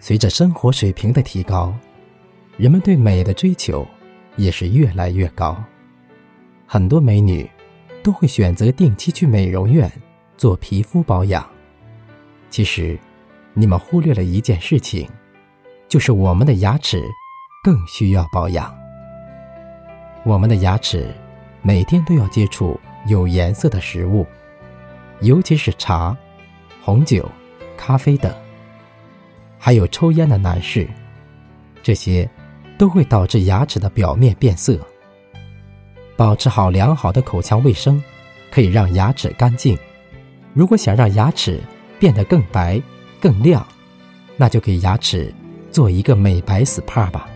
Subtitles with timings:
[0.00, 1.74] 随着生活水平的提高，
[2.56, 3.86] 人们对美的追求
[4.36, 5.62] 也是越来越高。
[6.66, 7.48] 很多美女
[8.02, 9.90] 都会选择定期去美容院
[10.38, 11.46] 做皮肤保养。
[12.48, 12.98] 其实，
[13.52, 15.06] 你们忽略了一件事情，
[15.86, 17.04] 就是我们的牙齿
[17.62, 18.74] 更需要保养。
[20.24, 21.14] 我们的牙齿
[21.60, 24.26] 每天都要接触有颜色的食物，
[25.20, 26.16] 尤其是茶、
[26.82, 27.28] 红酒、
[27.76, 28.34] 咖啡等。
[29.62, 30.88] 还有抽烟的男士，
[31.82, 32.28] 这些
[32.78, 34.78] 都会导致牙齿的表面变色。
[36.16, 38.02] 保持好良好的口腔卫生，
[38.50, 39.78] 可以让牙齿干净。
[40.54, 41.60] 如果想让牙齿
[41.98, 42.80] 变得更白、
[43.20, 43.64] 更亮，
[44.38, 45.32] 那就给牙齿
[45.70, 47.28] 做一个美白 SPA 吧。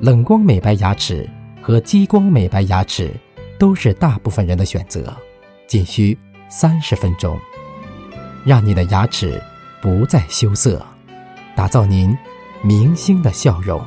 [0.00, 1.28] 冷光美白牙齿
[1.62, 3.12] 和激光美白牙齿
[3.60, 5.16] 都是大部分人的选择，
[5.68, 7.38] 仅需三十分钟，
[8.44, 9.40] 让你的牙齿。
[9.80, 10.84] 不再羞涩，
[11.56, 12.16] 打造您
[12.62, 13.80] 明星的笑容。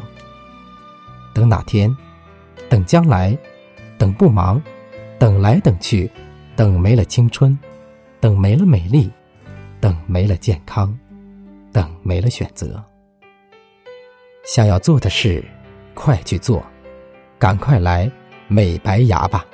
[1.34, 1.96] 等哪天，
[2.70, 3.38] 等将来，
[3.98, 4.62] 等不忙，
[5.20, 6.10] 等来等去，
[6.56, 7.58] 等没了青春，
[8.20, 9.12] 等没了美丽，
[9.80, 10.98] 等没了健康，
[11.72, 12.84] 等没了选择。
[14.44, 15.44] 想要做的事，
[15.94, 16.64] 快去做，
[17.40, 18.12] 赶快来
[18.48, 19.46] 美白牙吧！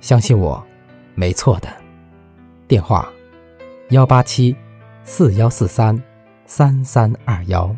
[0.00, 0.62] 相信我，
[1.14, 1.68] 没错的。
[2.66, 3.08] 电话：
[3.90, 4.56] 幺八七。
[5.04, 6.00] 四幺四三
[6.46, 7.74] 三三二幺。